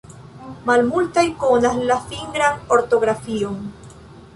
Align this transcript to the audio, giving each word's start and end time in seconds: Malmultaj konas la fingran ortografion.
Malmultaj 0.69 1.25
konas 1.45 1.79
la 1.93 1.99
fingran 2.09 2.61
ortografion. 2.79 3.63